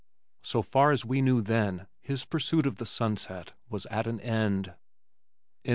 [0.41, 4.73] So far as we then knew his pursuit of the Sunset was at an end.